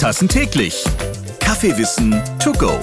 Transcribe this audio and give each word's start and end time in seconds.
Tassen 0.00 0.28
täglich. 0.28 0.82
Kaffeewissen 1.40 2.22
to 2.42 2.52
go. 2.52 2.80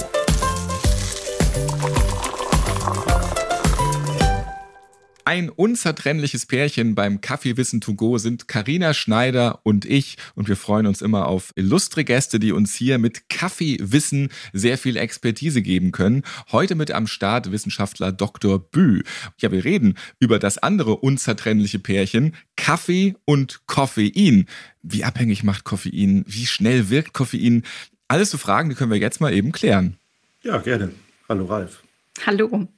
Ein 5.24 5.50
unzertrennliches 5.50 6.46
Pärchen 6.46 6.94
beim 6.94 7.20
Kaffeewissen 7.20 7.80
to 7.80 7.94
go 7.94 8.18
sind 8.18 8.46
Karina 8.48 8.94
Schneider 8.94 9.58
und 9.64 9.84
ich 9.84 10.16
und 10.36 10.48
wir 10.48 10.56
freuen 10.56 10.86
uns 10.86 11.02
immer 11.02 11.26
auf 11.26 11.52
illustre 11.54 12.04
Gäste, 12.04 12.38
die 12.38 12.52
uns 12.52 12.74
hier 12.74 12.98
mit 12.98 13.28
Kaffeewissen 13.28 14.30
sehr 14.52 14.78
viel 14.78 14.96
Expertise 14.96 15.60
geben 15.60 15.90
können. 15.90 16.22
Heute 16.52 16.76
mit 16.76 16.92
am 16.92 17.06
Start 17.06 17.50
Wissenschaftler 17.50 18.10
Dr. 18.10 18.58
Bü. 18.58 19.02
Ja, 19.38 19.50
wir 19.50 19.64
reden 19.64 19.98
über 20.20 20.38
das 20.38 20.56
andere 20.56 20.96
unzertrennliche 20.96 21.80
Pärchen 21.80 22.36
Kaffee 22.68 23.14
und 23.24 23.66
Koffein. 23.66 24.46
Wie 24.82 25.02
abhängig 25.02 25.42
macht 25.42 25.64
Koffein? 25.64 26.22
Wie 26.26 26.44
schnell 26.44 26.90
wirkt 26.90 27.14
Koffein? 27.14 27.64
Alles 28.08 28.30
so 28.30 28.36
Fragen, 28.36 28.68
die 28.68 28.74
können 28.74 28.90
wir 28.90 28.98
jetzt 28.98 29.22
mal 29.22 29.32
eben 29.32 29.52
klären. 29.52 29.96
Ja, 30.42 30.58
gerne. 30.58 30.92
Hallo 31.30 31.46
Ralf. 31.46 31.82
Hallo. 32.26 32.68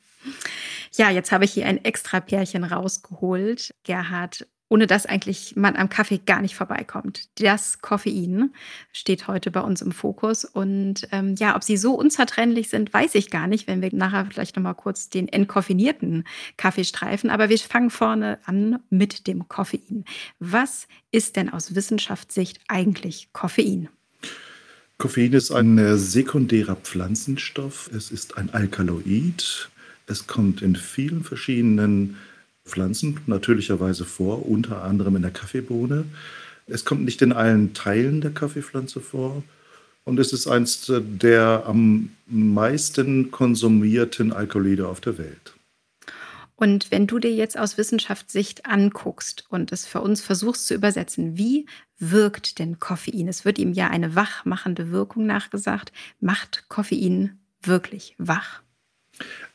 Ja, 0.95 1.11
jetzt 1.11 1.33
habe 1.33 1.45
ich 1.45 1.53
hier 1.55 1.67
ein 1.67 1.85
extra 1.85 2.21
Pärchen 2.21 2.63
rausgeholt, 2.63 3.75
Gerhard, 3.83 4.47
ohne 4.71 4.87
dass 4.87 5.05
eigentlich 5.05 5.57
man 5.57 5.77
am 5.77 5.89
Kaffee 5.89 6.21
gar 6.25 6.41
nicht 6.41 6.55
vorbeikommt. 6.55 7.29
Das 7.41 7.83
Koffein 7.83 8.55
steht 8.93 9.27
heute 9.27 9.51
bei 9.51 9.61
uns 9.61 9.83
im 9.83 9.91
Fokus. 9.91 10.45
Und 10.45 11.09
ähm, 11.11 11.35
ja, 11.37 11.57
ob 11.57 11.65
sie 11.65 11.77
so 11.77 11.95
unzertrennlich 11.95 12.71
sind, 12.71 12.95
weiß 12.95 13.17
ich 13.17 13.31
gar 13.31 13.49
nicht, 13.49 13.67
wenn 13.67 13.83
wir 13.83 13.91
nachher 13.93 14.27
vielleicht 14.31 14.55
nochmal 14.55 14.77
kurz 14.77 15.11
den 15.11 15.27
entkoffinierten 15.27 16.25
Kaffee 16.57 16.85
streifen. 16.85 17.31
Aber 17.31 17.49
wir 17.49 17.59
fangen 17.59 17.91
vorne 17.91 18.39
an 18.47 18.79
mit 18.91 19.27
dem 19.27 19.49
Koffein. 19.49 20.05
Was 20.39 20.87
ist 21.11 21.35
denn 21.35 21.51
aus 21.51 21.75
Wissenschaftssicht 21.75 22.61
eigentlich 22.69 23.33
Koffein? 23.33 23.89
Koffein 24.99 25.33
ist 25.33 25.51
ein 25.51 25.99
sekundärer 25.99 26.77
Pflanzenstoff. 26.77 27.91
Es 27.93 28.13
ist 28.13 28.39
ein 28.39 28.51
Alkaloid. 28.51 29.69
Es 30.07 30.29
kommt 30.29 30.63
in 30.63 30.77
vielen 30.77 31.25
verschiedenen 31.25 32.17
Pflanzen 32.65 33.21
natürlicherweise 33.27 34.05
vor, 34.05 34.49
unter 34.49 34.83
anderem 34.83 35.17
in 35.17 35.23
der 35.23 35.31
Kaffeebohne. 35.31 36.05
Es 36.67 36.85
kommt 36.85 37.05
nicht 37.05 37.21
in 37.23 37.33
allen 37.33 37.75
Teilen 37.75 38.21
der 38.21 38.31
Kaffeepflanze 38.31 39.01
vor. 39.01 39.43
Und 40.05 40.19
es 40.19 40.33
ist 40.33 40.47
eines 40.47 40.91
der 40.99 41.65
am 41.67 42.11
meisten 42.27 43.31
konsumierten 43.31 44.33
Alkaloide 44.33 44.89
auf 44.89 45.01
der 45.01 45.19
Welt. 45.19 45.55
Und 46.57 46.91
wenn 46.91 47.07
du 47.07 47.19
dir 47.19 47.33
jetzt 47.33 47.59
aus 47.59 47.79
Wissenschaftssicht 47.79 48.67
anguckst 48.67 49.47
und 49.49 49.73
es 49.73 49.87
für 49.87 50.03
uns 50.03 50.21
versuchst 50.21 50.67
zu 50.67 50.75
übersetzen, 50.75 51.39
wie 51.39 51.67
wirkt 51.99 52.59
denn 52.59 52.79
Koffein? 52.79 53.29
Es 53.29 53.47
wird 53.47 53.59
ihm 53.59 53.73
ja 53.73 53.89
eine 53.89 54.15
wachmachende 54.15 54.91
Wirkung 54.91 55.25
nachgesagt. 55.25 55.91
Macht 56.21 56.67
Koffein 56.69 57.39
wirklich 57.63 58.15
wach? 58.19 58.61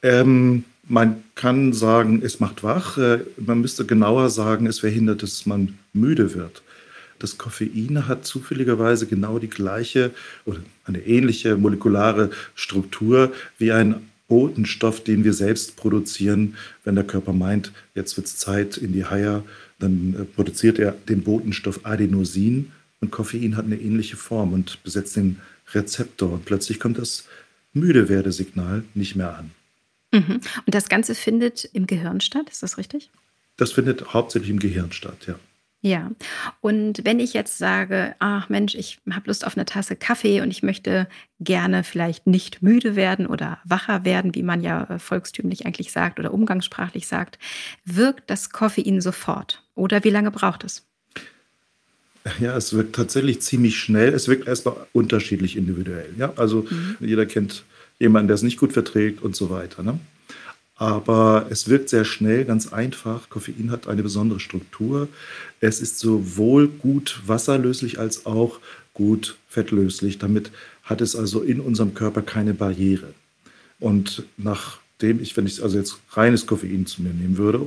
Ähm, 0.02 0.64
man 0.88 1.24
kann 1.36 1.74
sagen, 1.74 2.22
es 2.24 2.40
macht 2.40 2.64
wach. 2.64 2.98
Äh, 2.98 3.20
man 3.38 3.62
müsste 3.62 3.86
genauer 3.86 4.30
sagen, 4.30 4.68
es 4.68 4.80
verhindert, 4.80 5.24
dass 5.24 5.46
man 5.46 5.78
müde 5.94 6.34
wird. 6.34 6.62
Das 7.20 7.38
Koffein 7.38 8.08
hat 8.08 8.26
zufälligerweise 8.26 9.08
genau 9.08 9.40
die 9.40 9.50
gleiche 9.50 10.12
oder 10.46 10.60
eine 10.84 11.00
ähnliche 11.00 11.56
molekulare 11.56 12.30
Struktur 12.56 13.32
wie 13.58 13.72
ein 13.72 14.10
Botenstoff, 14.28 15.04
den 15.04 15.24
wir 15.24 15.34
selbst 15.34 15.76
produzieren. 15.76 16.56
Wenn 16.84 16.96
der 16.96 17.04
Körper 17.04 17.32
meint, 17.32 17.72
jetzt 17.94 18.18
wird 18.18 18.28
es 18.28 18.38
Zeit 18.38 18.78
in 18.78 18.92
die 18.92 19.06
Haie, 19.06 19.44
dann 19.80 20.16
äh, 20.20 20.24
produziert 20.26 20.80
er 20.80 20.92
den 21.08 21.24
Botenstoff 21.24 21.86
Adenosin 21.86 22.72
und 23.02 23.12
Koffein 23.12 23.56
hat 23.56 23.66
eine 23.66 23.78
ähnliche 23.78 24.18
Form 24.18 24.54
und 24.54 24.84
besetzt 24.84 25.16
den 25.16 25.40
Rezeptor. 25.74 26.34
Und 26.34 26.46
plötzlich 26.46 26.80
kommt 26.80 26.98
das 26.98 27.26
Müdewerdesignal 27.74 28.84
nicht 28.94 29.16
mehr 29.16 29.38
an. 29.38 29.52
Mhm. 30.16 30.42
Und 30.66 30.76
das 30.76 30.90
Ganze 30.90 31.16
findet 31.16 31.66
im 31.66 31.88
Gehirn 31.88 32.22
statt, 32.22 32.50
ist 32.50 32.64
das 32.64 32.78
richtig? 32.78 33.12
Das 33.58 33.72
findet 33.72 34.14
hauptsächlich 34.14 34.50
im 34.50 34.60
Gehirn 34.60 34.92
statt, 34.92 35.18
ja. 35.28 35.36
Ja, 35.82 36.10
und 36.62 37.06
wenn 37.06 37.20
ich 37.20 37.34
jetzt 37.34 37.60
sage, 37.60 38.16
ach 38.18 38.50
Mensch, 38.50 38.74
ich 38.74 38.98
habe 39.12 39.28
Lust 39.28 39.46
auf 39.46 39.56
eine 39.56 39.66
Tasse 39.66 39.96
Kaffee 39.96 40.42
und 40.42 40.50
ich 40.50 40.64
möchte 40.64 41.08
gerne 41.40 41.84
vielleicht 41.84 42.26
nicht 42.26 42.64
müde 42.64 42.96
werden 42.96 43.28
oder 43.28 43.60
wacher 43.66 44.04
werden, 44.04 44.34
wie 44.34 44.42
man 44.42 44.64
ja 44.64 44.86
äh, 44.86 44.98
volkstümlich 44.98 45.68
eigentlich 45.68 45.92
sagt 45.92 46.20
oder 46.20 46.34
umgangssprachlich 46.34 47.06
sagt, 47.06 47.38
wirkt 47.84 48.32
das 48.32 48.50
Koffein 48.50 49.00
sofort? 49.00 49.62
Oder 49.76 50.04
wie 50.04 50.10
lange 50.10 50.32
braucht 50.32 50.64
es? 50.64 50.88
Ja, 52.40 52.58
es 52.58 52.74
wirkt 52.74 52.96
tatsächlich 52.96 53.42
ziemlich 53.42 53.78
schnell. 53.78 54.12
Es 54.12 54.28
wirkt 54.28 54.48
erstmal 54.48 54.88
unterschiedlich 54.92 55.56
individuell. 55.56 56.10
Ja, 56.18 56.34
also 56.36 56.66
mhm. 56.68 56.98
jeder 57.00 57.28
kennt 57.28 57.64
jemanden, 58.00 58.28
der 58.28 58.36
es 58.36 58.44
nicht 58.44 58.60
gut 58.60 58.74
verträgt 58.74 59.22
und 59.22 59.36
so 59.36 59.50
weiter. 59.50 59.84
Ne? 59.84 60.00
Aber 60.76 61.48
es 61.50 61.70
wirkt 61.70 61.90
sehr 61.90 62.04
schnell, 62.04 62.44
ganz 62.44 62.74
einfach. 62.74 63.30
Koffein 63.30 63.72
hat 63.72 63.88
eine 63.88 64.04
besondere 64.04 64.40
Struktur. 64.40 65.08
Es 65.62 65.80
ist 65.80 66.00
sowohl 66.00 66.68
gut 66.68 67.22
wasserlöslich 67.26 67.98
als 67.98 68.26
auch 68.26 68.60
gut 68.94 69.38
fettlöslich. 69.48 70.18
Damit 70.18 70.52
hat 70.84 71.02
es 71.02 71.16
also 71.16 71.42
in 71.42 71.62
unserem 71.62 71.94
Körper 71.94 72.22
keine 72.22 72.54
Barriere. 72.54 73.14
Und 73.80 74.24
nachdem 74.38 75.22
ich, 75.22 75.36
wenn 75.38 75.46
ich 75.46 75.64
also 75.64 75.78
jetzt 75.78 75.98
reines 76.12 76.46
Koffein 76.46 76.86
zu 76.86 77.04
mir 77.04 77.14
nehmen 77.14 77.38
würde, 77.38 77.62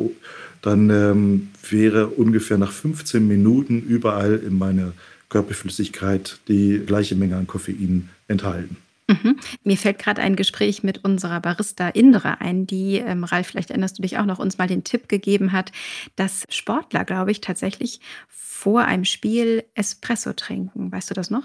dann 0.60 0.90
ähm, 0.90 1.48
wäre 1.70 2.08
ungefähr 2.08 2.58
nach 2.58 2.72
15 2.72 3.26
Minuten 3.26 3.80
überall 3.80 4.36
in 4.36 4.58
meiner 4.58 4.92
Körperflüssigkeit 5.28 6.40
die 6.48 6.82
gleiche 6.84 7.14
Menge 7.14 7.36
an 7.36 7.46
Koffein 7.46 8.10
enthalten. 8.26 8.76
Mhm. 9.08 9.36
Mir 9.64 9.78
fällt 9.78 9.98
gerade 9.98 10.20
ein 10.20 10.36
Gespräch 10.36 10.82
mit 10.82 11.04
unserer 11.04 11.40
Barista 11.40 11.88
Indra 11.88 12.34
ein, 12.34 12.66
die, 12.66 12.98
ähm, 12.98 13.24
Ralf, 13.24 13.46
vielleicht 13.46 13.70
erinnerst 13.70 13.98
du 13.98 14.02
dich 14.02 14.18
auch 14.18 14.26
noch, 14.26 14.38
uns 14.38 14.58
mal 14.58 14.68
den 14.68 14.84
Tipp 14.84 15.08
gegeben 15.08 15.52
hat, 15.52 15.72
dass 16.16 16.44
Sportler, 16.50 17.04
glaube 17.04 17.30
ich, 17.30 17.40
tatsächlich 17.40 18.00
vor 18.28 18.84
einem 18.84 19.04
Spiel 19.04 19.64
Espresso 19.74 20.34
trinken. 20.34 20.92
Weißt 20.92 21.08
du 21.10 21.14
das 21.14 21.30
noch? 21.30 21.44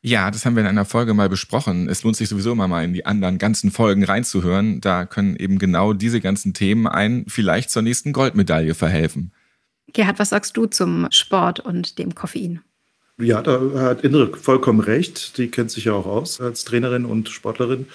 Ja, 0.00 0.30
das 0.30 0.46
haben 0.46 0.54
wir 0.54 0.62
in 0.62 0.68
einer 0.68 0.84
Folge 0.84 1.12
mal 1.12 1.28
besprochen. 1.28 1.88
Es 1.88 2.04
lohnt 2.04 2.16
sich 2.16 2.28
sowieso 2.28 2.52
immer 2.52 2.68
mal 2.68 2.84
in 2.84 2.94
die 2.94 3.04
anderen 3.04 3.38
ganzen 3.38 3.70
Folgen 3.70 4.04
reinzuhören. 4.04 4.80
Da 4.80 5.04
können 5.04 5.36
eben 5.36 5.58
genau 5.58 5.92
diese 5.92 6.20
ganzen 6.20 6.54
Themen 6.54 6.86
einen 6.86 7.26
vielleicht 7.28 7.70
zur 7.70 7.82
nächsten 7.82 8.12
Goldmedaille 8.12 8.74
verhelfen. 8.74 9.32
Gerhard, 9.92 10.18
was 10.18 10.30
sagst 10.30 10.56
du 10.56 10.66
zum 10.66 11.08
Sport 11.10 11.60
und 11.60 11.98
dem 11.98 12.14
Koffein? 12.14 12.60
Ja, 13.20 13.42
da 13.42 13.60
hat 13.74 14.04
Indre 14.04 14.36
vollkommen 14.36 14.80
recht. 14.80 15.38
Die 15.38 15.48
kennt 15.48 15.70
sich 15.70 15.86
ja 15.86 15.92
auch 15.92 16.06
aus 16.06 16.40
als 16.40 16.64
Trainerin 16.64 17.04
und 17.04 17.28
Sportlerin. 17.28 17.86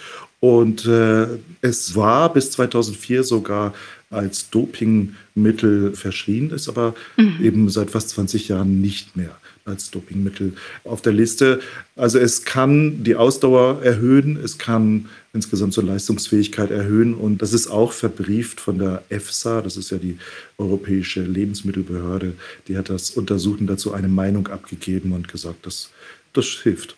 Und 0.42 0.86
äh, 0.86 1.28
es 1.62 1.96
war 1.96 2.34
bis 2.34 2.52
2004 2.52 3.24
sogar 3.24 3.74
als 4.10 4.50
Dopingmittel 4.50 5.94
verschrien, 5.94 6.52
ist 6.52 6.68
aber 6.68 6.94
mhm. 7.18 7.38
eben 7.42 7.70
seit 7.70 7.92
fast 7.92 8.10
20 8.10 8.50
Jahren 8.50 8.82
nicht 8.82 9.16
mehr 9.16 9.38
als 9.66 9.90
Dopingmittel 9.92 10.54
auf 10.84 11.02
der 11.02 11.14
Liste. 11.14 11.62
Also 11.96 12.20
es 12.20 12.44
kann 12.44 13.04
die 13.04 13.16
Ausdauer 13.16 13.82
erhöhen, 13.82 14.38
es 14.44 14.58
kann 14.58 15.08
insgesamt 15.34 15.74
so 15.74 15.82
Leistungsfähigkeit 15.82 16.70
erhöhen 16.70 17.16
und 17.16 17.42
das 17.42 17.54
ist 17.54 17.68
auch 17.68 17.92
verbrieft 17.92 18.62
von 18.62 18.78
der 18.78 19.04
EFSA, 19.10 19.62
das 19.62 19.78
ist 19.78 19.90
ja 19.90 19.98
die 19.98 20.20
Europäische 20.60 21.22
Lebensmittelbehörde, 21.22 22.36
die 22.68 22.78
hat 22.78 22.90
das 22.90 23.10
untersucht 23.12 23.60
und 23.60 23.68
dazu 23.68 23.94
eine 23.94 24.08
Meinung 24.08 24.48
abgegeben 24.48 25.12
und 25.12 25.28
gesagt, 25.28 25.66
dass 25.66 25.90
das 26.34 26.46
hilft. 26.46 26.96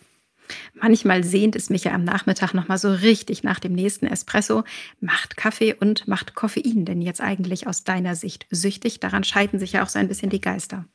Manchmal 0.73 1.23
sehnt 1.23 1.55
es 1.55 1.69
mich 1.69 1.85
ja 1.85 1.93
am 1.93 2.03
Nachmittag 2.03 2.53
nochmal 2.53 2.77
so 2.77 2.91
richtig 2.91 3.43
nach 3.43 3.59
dem 3.59 3.73
nächsten 3.73 4.05
Espresso. 4.05 4.63
Macht 4.99 5.37
Kaffee 5.37 5.73
und 5.73 6.07
macht 6.07 6.35
Koffein 6.35 6.85
denn 6.85 7.01
jetzt 7.01 7.21
eigentlich 7.21 7.65
aus 7.65 7.83
deiner 7.83 8.15
Sicht 8.15 8.45
süchtig? 8.51 8.99
Daran 8.99 9.23
scheiden 9.23 9.59
sich 9.59 9.71
ja 9.71 9.83
auch 9.83 9.89
so 9.89 9.97
ein 9.97 10.07
bisschen 10.07 10.29
die 10.29 10.41
Geister. 10.41 10.85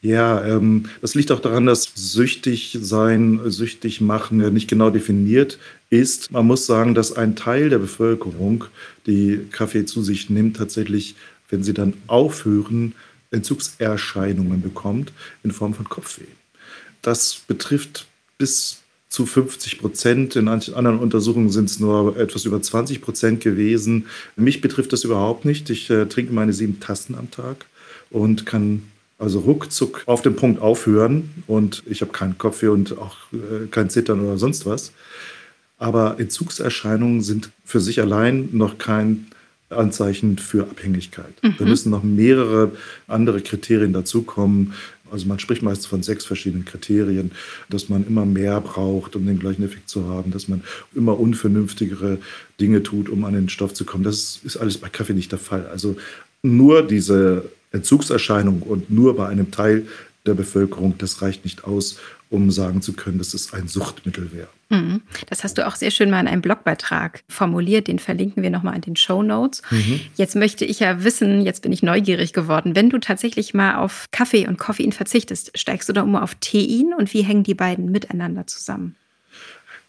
Ja, 0.00 0.44
ähm, 0.44 0.84
das 1.00 1.14
liegt 1.14 1.32
auch 1.32 1.40
daran, 1.40 1.66
dass 1.66 1.90
süchtig 1.94 2.78
sein, 2.80 3.40
süchtig 3.46 4.00
machen 4.00 4.38
nicht 4.54 4.68
genau 4.68 4.90
definiert 4.90 5.58
ist. 5.90 6.30
Man 6.30 6.46
muss 6.46 6.66
sagen, 6.66 6.94
dass 6.94 7.12
ein 7.12 7.34
Teil 7.34 7.68
der 7.68 7.78
Bevölkerung, 7.78 8.64
die 9.06 9.40
Kaffee 9.50 9.86
zu 9.86 10.02
sich 10.02 10.30
nimmt, 10.30 10.56
tatsächlich, 10.56 11.16
wenn 11.48 11.64
sie 11.64 11.74
dann 11.74 11.94
aufhören, 12.06 12.94
Entzugserscheinungen 13.30 14.62
bekommt 14.62 15.12
in 15.42 15.50
Form 15.50 15.74
von 15.74 15.88
Kopfweh. 15.88 16.24
Das 17.02 17.42
betrifft 17.46 18.06
bis 18.38 18.78
zu 19.08 19.26
50 19.26 19.78
Prozent. 19.80 20.36
In 20.36 20.48
anderen 20.48 20.98
Untersuchungen 20.98 21.50
sind 21.50 21.70
es 21.70 21.80
nur 21.80 22.16
etwas 22.16 22.44
über 22.44 22.60
20 22.62 23.00
Prozent 23.00 23.40
gewesen. 23.40 24.06
Mich 24.36 24.60
betrifft 24.60 24.92
das 24.92 25.04
überhaupt 25.04 25.44
nicht. 25.44 25.70
Ich 25.70 25.90
äh, 25.90 26.06
trinke 26.06 26.32
meine 26.32 26.52
sieben 26.52 26.78
Tassen 26.78 27.14
am 27.14 27.30
Tag 27.30 27.66
und 28.10 28.46
kann 28.46 28.82
also 29.18 29.40
ruckzuck 29.40 30.02
auf 30.06 30.22
den 30.22 30.36
Punkt 30.36 30.62
aufhören 30.62 31.42
und 31.46 31.82
ich 31.86 32.00
habe 32.00 32.12
keinen 32.12 32.38
Kopfweh 32.38 32.68
und 32.68 32.96
auch 32.96 33.16
äh, 33.32 33.66
kein 33.70 33.90
Zittern 33.90 34.20
oder 34.20 34.38
sonst 34.38 34.64
was. 34.64 34.92
Aber 35.76 36.18
Entzugserscheinungen 36.18 37.20
sind 37.20 37.50
für 37.64 37.80
sich 37.80 38.00
allein 38.00 38.48
noch 38.52 38.78
kein 38.78 39.26
Anzeichen 39.70 40.38
für 40.38 40.62
Abhängigkeit. 40.62 41.34
Mhm. 41.42 41.54
Da 41.58 41.64
müssen 41.64 41.90
noch 41.90 42.02
mehrere 42.02 42.72
andere 43.06 43.40
Kriterien 43.40 43.92
dazukommen. 43.92 44.72
Also 45.10 45.26
man 45.26 45.38
spricht 45.38 45.62
meist 45.62 45.86
von 45.86 46.02
sechs 46.02 46.24
verschiedenen 46.24 46.64
Kriterien, 46.64 47.32
dass 47.68 47.88
man 47.88 48.06
immer 48.06 48.24
mehr 48.24 48.60
braucht, 48.60 49.16
um 49.16 49.26
den 49.26 49.38
gleichen 49.38 49.64
Effekt 49.64 49.88
zu 49.88 50.08
haben, 50.08 50.30
dass 50.30 50.48
man 50.48 50.62
immer 50.94 51.18
unvernünftigere 51.18 52.18
Dinge 52.60 52.82
tut, 52.82 53.08
um 53.08 53.24
an 53.24 53.34
den 53.34 53.48
Stoff 53.48 53.74
zu 53.74 53.84
kommen. 53.84 54.04
Das 54.04 54.40
ist 54.42 54.56
alles 54.56 54.78
bei 54.78 54.88
Kaffee 54.88 55.14
nicht 55.14 55.32
der 55.32 55.38
Fall. 55.38 55.66
Also 55.66 55.96
nur 56.42 56.82
diese 56.82 57.50
Entzugserscheinung 57.72 58.62
und 58.62 58.90
nur 58.90 59.16
bei 59.16 59.28
einem 59.28 59.50
Teil 59.50 59.86
der 60.26 60.34
Bevölkerung, 60.34 60.96
das 60.98 61.22
reicht 61.22 61.44
nicht 61.44 61.64
aus, 61.64 61.98
um 62.30 62.50
sagen 62.50 62.82
zu 62.82 62.92
können, 62.92 63.18
dass 63.18 63.34
es 63.34 63.52
ein 63.52 63.68
Suchtmittel 63.68 64.32
wäre. 64.32 64.48
Mhm. 64.68 65.00
Das 65.30 65.44
hast 65.44 65.56
du 65.56 65.66
auch 65.66 65.76
sehr 65.76 65.90
schön 65.90 66.10
mal 66.10 66.20
in 66.20 66.28
einem 66.28 66.42
Blogbeitrag 66.42 67.22
formuliert. 67.28 67.88
Den 67.88 67.98
verlinken 67.98 68.42
wir 68.42 68.50
nochmal 68.50 68.74
in 68.74 68.82
den 68.82 68.96
Show 68.96 69.22
Notes. 69.22 69.62
Mhm. 69.70 70.00
Jetzt 70.14 70.36
möchte 70.36 70.66
ich 70.66 70.80
ja 70.80 71.02
wissen, 71.04 71.40
jetzt 71.40 71.62
bin 71.62 71.72
ich 71.72 71.82
neugierig 71.82 72.34
geworden. 72.34 72.76
Wenn 72.76 72.90
du 72.90 72.98
tatsächlich 72.98 73.54
mal 73.54 73.76
auf 73.76 74.08
Kaffee 74.10 74.46
und 74.46 74.58
Koffein 74.58 74.92
verzichtest, 74.92 75.56
steigst 75.58 75.88
du 75.88 75.94
da 75.94 76.02
immer 76.02 76.22
auf 76.22 76.34
Tein 76.40 76.92
und 76.96 77.14
wie 77.14 77.22
hängen 77.22 77.44
die 77.44 77.54
beiden 77.54 77.90
miteinander 77.90 78.46
zusammen? 78.46 78.96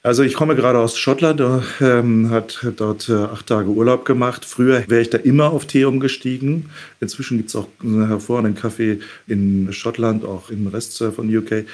Also 0.02 0.24
ich 0.24 0.34
komme 0.34 0.56
gerade 0.56 0.80
aus 0.80 0.98
Schottland, 0.98 1.42
ähm, 1.82 2.30
hat 2.30 2.66
dort 2.78 3.10
äh, 3.10 3.16
acht 3.16 3.48
Tage 3.48 3.70
Urlaub 3.70 4.06
gemacht. 4.06 4.46
Früher 4.46 4.86
wäre 4.88 5.02
ich 5.02 5.10
da 5.10 5.18
immer 5.18 5.52
auf 5.52 5.66
Tee 5.66 5.84
umgestiegen. 5.84 6.70
Inzwischen 7.02 7.36
gibt 7.36 7.50
es 7.50 7.56
auch 7.58 7.68
einen 7.84 8.08
hervorragenden 8.08 8.56
Kaffee 8.56 9.00
in 9.28 9.74
Schottland, 9.74 10.24
auch 10.24 10.52
im 10.52 10.68
Rest 10.68 11.02
äh, 11.02 11.12
von 11.12 11.36
UK. 11.36 11.66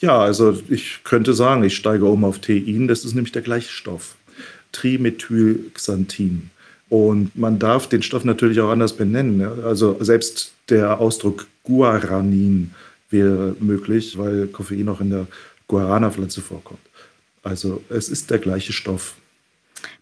Ja, 0.00 0.20
also 0.20 0.60
ich 0.68 1.00
könnte 1.02 1.32
sagen, 1.32 1.64
ich 1.64 1.74
steige 1.74 2.04
um 2.04 2.24
auf 2.24 2.40
Tein. 2.40 2.88
Das 2.88 3.06
ist 3.06 3.14
nämlich 3.14 3.32
der 3.32 3.40
gleiche 3.40 3.70
Stoff. 3.70 4.16
Trimethylxanthin. 4.72 6.50
Und 6.90 7.38
man 7.38 7.58
darf 7.58 7.88
den 7.88 8.02
Stoff 8.02 8.24
natürlich 8.24 8.60
auch 8.60 8.68
anders 8.68 8.94
benennen. 8.94 9.40
Also 9.64 9.96
selbst 10.00 10.52
der 10.68 11.00
Ausdruck 11.00 11.46
Guaranin 11.64 12.72
wäre 13.08 13.56
möglich, 13.60 14.18
weil 14.18 14.48
Koffein 14.48 14.90
auch 14.90 15.00
in 15.00 15.08
der 15.08 15.26
Guarana-Pflanze 15.68 16.42
vorkommt. 16.42 16.80
Also 17.42 17.82
es 17.88 18.08
ist 18.08 18.30
der 18.30 18.38
gleiche 18.38 18.72
Stoff. 18.72 19.16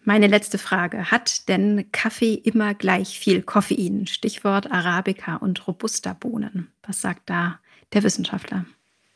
Meine 0.03 0.27
letzte 0.27 0.57
Frage. 0.57 1.11
Hat 1.11 1.47
denn 1.47 1.85
Kaffee 1.91 2.35
immer 2.35 2.73
gleich 2.73 3.19
viel 3.19 3.41
Koffein? 3.41 4.07
Stichwort 4.07 4.71
Arabica 4.71 5.37
und 5.37 5.67
Robusta-Bohnen. 5.67 6.67
Was 6.85 7.01
sagt 7.01 7.29
da 7.29 7.59
der 7.93 8.03
Wissenschaftler? 8.03 8.65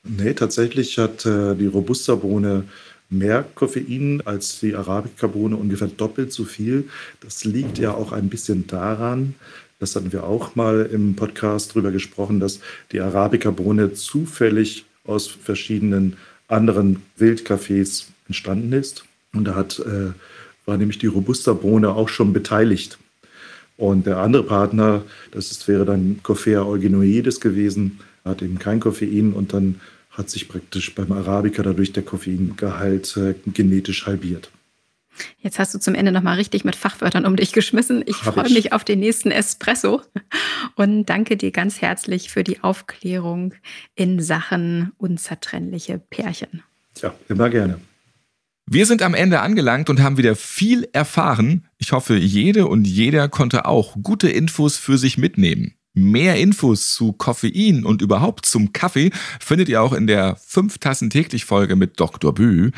Nee, 0.04 0.34
tatsächlich 0.34 0.98
hat 0.98 1.26
äh, 1.26 1.56
die 1.56 1.66
Robusta-Bohne 1.68 2.66
mehr 3.10 3.46
Koffein 3.56 4.22
als 4.26 4.60
die 4.60 4.76
Arabica-Bohne, 4.76 5.56
ungefähr 5.56 5.88
doppelt 5.88 6.34
so 6.34 6.46
viel. 6.46 6.90
Das 7.22 7.44
liegt 7.46 7.78
ja 7.78 7.94
auch 7.94 8.12
ein 8.12 8.30
bisschen 8.30 8.68
daran, 8.68 9.36
das 9.80 9.96
hatten 9.96 10.14
wir 10.14 10.24
auch 10.24 10.56
mal 10.56 10.90
im 10.92 11.16
Podcast 11.16 11.76
drüber 11.76 11.92
gesprochen, 11.92 12.40
dass 12.40 12.60
die 12.92 13.02
Arabica-Bohne 13.02 13.94
zufällig 13.94 14.86
aus 15.06 15.28
verschiedenen 15.28 16.16
anderen 16.48 17.04
Wildcafés 17.20 18.06
entstanden 18.28 18.74
ist. 18.74 19.06
Und 19.34 19.46
da 19.46 19.56
hat, 19.56 19.80
äh, 19.80 20.12
war 20.66 20.78
nämlich 20.78 20.98
die 20.98 21.08
Robusta-Bohne 21.08 21.90
auch 21.90 22.10
schon 22.10 22.34
beteiligt. 22.34 22.98
Und 23.78 24.06
der 24.06 24.18
andere 24.18 24.44
Partner, 24.44 25.04
das 25.32 25.52
ist, 25.52 25.68
wäre 25.68 25.86
dann 25.86 26.22
Coffea 26.24 26.64
organoides 26.64 27.42
gewesen, 27.42 28.00
hat 28.24 28.42
eben 28.42 28.58
kein 28.58 28.80
Koffein 28.80 29.34
und 29.34 29.54
dann 29.54 29.82
hat 30.12 30.30
sich 30.30 30.48
praktisch 30.48 30.96
beim 30.96 31.12
Arabica 31.12 31.62
dadurch 31.62 31.92
der 31.92 32.04
Koffeingehalt 32.04 33.18
äh, 33.18 33.36
genetisch 33.54 34.06
halbiert. 34.06 34.50
Jetzt 35.40 35.60
hast 35.60 35.74
du 35.74 35.80
zum 35.80 35.96
Ende 35.96 36.12
nochmal 36.12 36.36
richtig 36.36 36.66
mit 36.66 36.76
Fachwörtern 36.76 37.26
um 37.26 37.36
dich 37.36 37.54
geschmissen. 37.54 38.04
Ich 38.06 38.18
freue 38.18 38.50
mich 38.50 38.74
auf 38.74 38.84
den 38.84 39.00
nächsten 39.00 39.32
Espresso 39.32 40.02
und 40.76 41.06
danke 41.06 41.38
dir 41.38 41.52
ganz 41.52 41.82
herzlich 41.82 42.30
für 42.30 42.44
die 42.44 42.62
Aufklärung 42.64 43.54
in 43.96 44.22
Sachen 44.22 44.92
unzertrennliche 44.98 46.00
Pärchen. 46.10 46.64
Ja, 47.02 47.14
immer 47.30 47.50
gerne. 47.50 47.80
Wir 48.76 48.86
sind 48.86 49.02
am 49.04 49.14
Ende 49.14 49.40
angelangt 49.40 49.90
und 49.90 50.04
haben 50.04 50.18
wieder 50.18 50.36
viel 50.36 50.90
erfahren. 50.92 51.66
Ich 51.78 51.94
hoffe, 51.94 52.18
jede 52.18 52.68
und 52.68 52.86
jeder 52.86 53.30
konnte 53.30 53.68
auch 53.68 53.96
gute 54.04 54.28
Infos 54.28 54.76
für 54.76 54.98
sich 54.98 55.18
mitnehmen. 55.18 55.76
Mehr 55.94 56.36
Infos 56.36 56.94
zu 56.94 57.14
Koffein 57.14 57.86
und 57.86 58.02
überhaupt 58.02 58.46
zum 58.46 58.74
Kaffee 58.74 59.12
findet 59.40 59.70
ihr 59.70 59.82
auch 59.82 59.94
in 59.94 60.08
der 60.08 60.36
5 60.36 60.80
Tassen 60.80 61.10
täglich 61.10 61.46
Folge 61.46 61.78
mit 61.78 62.02
Dr. 62.02 62.34
Bü. 62.34 62.72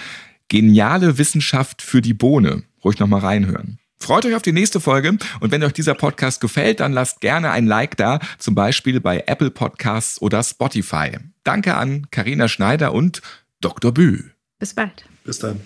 Geniale 0.49 1.17
Wissenschaft 1.17 1.81
für 1.81 2.03
die 2.03 2.13
Bohne. 2.13 2.61
Ruhig 2.83 2.99
nochmal 2.99 3.21
reinhören. 3.21 3.79
Freut 3.97 4.23
euch 4.27 4.35
auf 4.35 4.43
die 4.43 4.53
nächste 4.53 4.79
Folge 4.79 5.17
und 5.39 5.51
wenn 5.51 5.63
euch 5.63 5.73
dieser 5.73 5.95
Podcast 5.95 6.41
gefällt, 6.41 6.79
dann 6.79 6.93
lasst 6.93 7.21
gerne 7.21 7.49
ein 7.49 7.65
Like 7.65 7.97
da, 7.97 8.19
zum 8.37 8.53
Beispiel 8.53 8.99
bei 8.99 9.23
Apple 9.25 9.49
Podcasts 9.49 10.21
oder 10.21 10.43
Spotify. 10.43 11.17
Danke 11.43 11.73
an 11.73 12.05
Karina 12.11 12.47
Schneider 12.47 12.93
und 12.93 13.23
Dr. 13.61 13.91
Bü. 13.91 14.25
Bis 14.59 14.75
bald. 14.75 15.05
Bis 15.23 15.39
dann. 15.39 15.59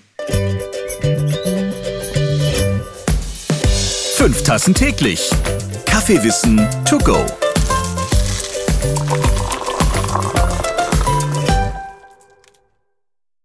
Fünf 4.15 4.44
Tassen 4.44 4.73
täglich. 4.73 5.29
Kaffeewissen 5.85 6.68
to 6.85 6.97
go. 7.00 7.25